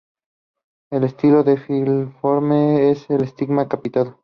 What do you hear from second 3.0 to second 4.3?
y el estigma capitado.